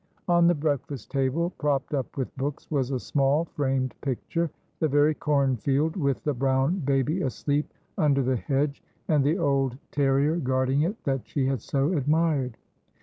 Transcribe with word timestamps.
On 0.27 0.47
the 0.47 0.55
breakfast 0.55 1.11
table, 1.11 1.51
propped 1.59 1.93
up 1.93 2.17
with 2.17 2.35
books, 2.35 2.71
was 2.71 2.89
a 2.89 2.99
small 2.99 3.45
framed 3.45 3.93
picture, 4.01 4.49
the 4.79 4.87
very 4.87 5.13
cornfield, 5.13 5.95
with 5.95 6.23
the 6.23 6.33
brown 6.33 6.79
baby 6.79 7.21
asleep 7.21 7.71
under 7.99 8.23
the 8.23 8.37
hedge, 8.37 8.81
and 9.07 9.23
the 9.23 9.37
old 9.37 9.77
terrier 9.91 10.37
guarding 10.37 10.81
it, 10.81 11.03
that 11.03 11.27
she 11.27 11.45
had 11.45 11.61
so 11.61 11.93
admired. 11.93 12.57